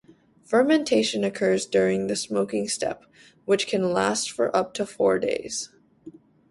Fermentation 0.45 1.23
occurs 1.23 1.67
during 1.67 2.07
the 2.07 2.15
smoking 2.15 2.67
step, 2.67 3.05
which 3.45 3.67
can 3.67 3.93
last 3.93 4.31
for 4.31 4.55
up 4.57 4.73
to 4.73 4.83
four 4.87 5.19
days. 5.19 5.69